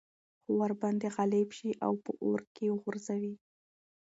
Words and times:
خو 0.41 0.51
ورباندي 0.59 1.07
غالب 1.15 1.49
شي 1.57 1.71
او 1.85 1.93
په 2.03 2.11
اور 2.23 2.39
كي 2.55 2.65
ورغورځي 2.71 3.33